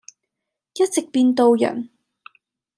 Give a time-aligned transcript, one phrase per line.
[0.73, 1.91] 一直變到人。